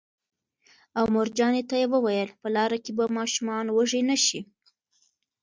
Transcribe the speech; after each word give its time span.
او 0.97 1.05
مورجانې 1.15 1.63
ته 1.69 1.75
یې 1.81 1.87
وویل: 1.93 2.29
په 2.41 2.47
لاره 2.55 2.77
کې 2.83 2.91
به 2.97 3.05
ماشومان 3.17 3.65
وږي 3.69 4.01
نه 4.09 4.17
شي 4.25 4.39